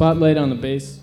Spotlight 0.00 0.38
on 0.38 0.48
the 0.48 0.56
bass. 0.56 0.98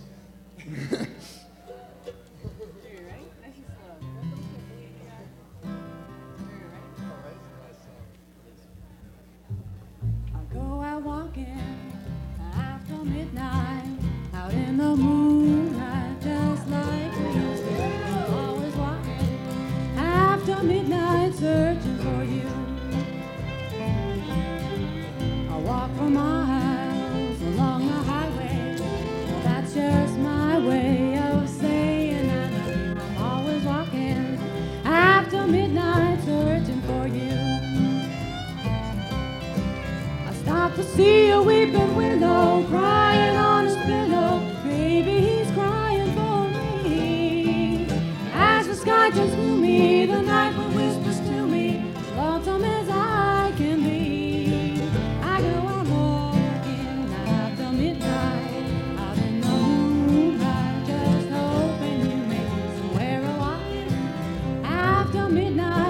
see 40.96 41.30
a 41.30 41.41
weeping 41.41 41.96
willow 41.96 42.64
crying 42.70 43.36
on 43.36 43.66
his 43.66 43.76
pillow. 43.86 44.41
Maybe 44.64 45.20
he's 45.27 45.52
crying 45.52 46.12
for 46.13 46.48
me. 46.84 47.88
As 48.34 48.68
the 48.68 48.76
sky 48.76 49.10
turns 49.12 49.36
gloomy, 49.36 50.05
the 50.05 50.22
night 50.22 50.58
wind 50.58 50.76
whispers 50.76 51.20
to 51.27 51.46
me, 51.48 51.94
lonesome 52.16 52.63
as 52.63 52.90
I 52.90 53.54
can 53.58 53.84
be. 53.84 54.82
I 55.22 55.41
go 55.41 55.55
out 55.76 55.88
walking 55.88 57.13
after 57.13 57.72
midnight, 57.72 58.66
out 58.98 59.18
in 59.18 59.41
the 59.41 59.48
moonlight, 59.48 60.88
just 60.88 61.29
hoping 61.29 61.99
you 62.12 62.18
make 62.32 62.49
somewhere 62.77 63.22
am 63.24 63.38
while 63.40 64.64
after 64.64 65.30
midnight. 65.30 65.87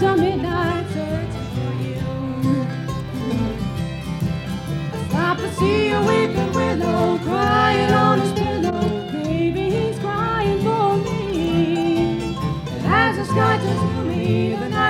after 0.00 0.22
midnight 0.22 0.86
searching 0.92 1.48
for 1.56 1.72
you. 1.82 1.98
I 4.92 5.08
stop 5.08 5.38
to 5.38 5.52
see 5.54 5.90
a 5.90 6.00
weeping 6.00 6.52
willow 6.52 7.18
crying 7.24 7.92
on 7.92 8.20
his 8.20 8.32
pillow. 8.32 8.88
Maybe 9.12 9.70
he's 9.70 9.98
crying 9.98 10.62
for 10.62 10.98
me. 10.98 12.36
And 12.70 12.86
as 12.86 13.16
the 13.16 13.24
sky 13.24 13.58
turns 13.58 13.80
to 13.80 14.04
me, 14.04 14.54
the 14.54 14.68
night. 14.68 14.87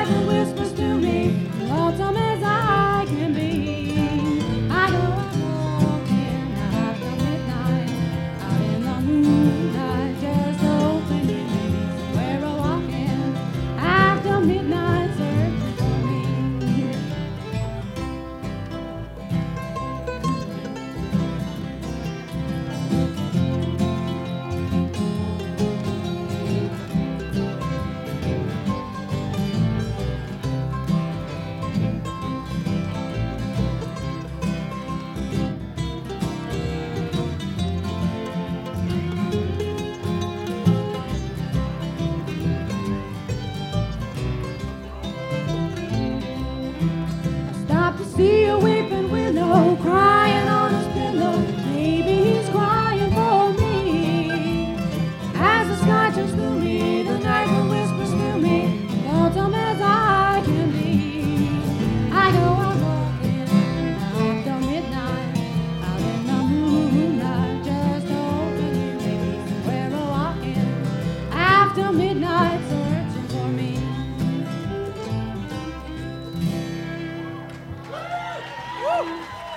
midnight 71.93 72.60
searching 72.69 73.28
for 73.28 73.49
me. 73.49 73.78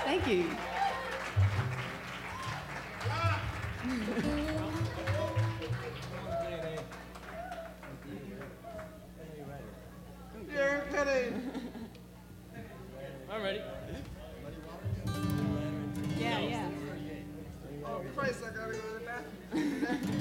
Thank 0.05 0.27
you. 0.27 0.45
You're 10.53 10.83
kidding. 10.91 11.51
I'm 13.31 13.41
ready. 13.41 13.61
Yeah, 16.19 16.39
yeah. 16.39 16.69
Oh, 17.85 18.01
Christ, 18.15 18.43
I 18.45 18.53
gotta 18.55 18.73
go 18.73 18.79
to 18.79 18.93
the 18.93 19.05
bathroom. 19.05 20.20